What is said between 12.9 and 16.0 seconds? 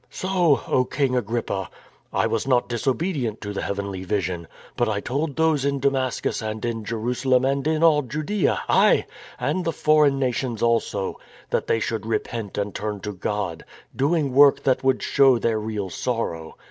to God, doing work that would show their real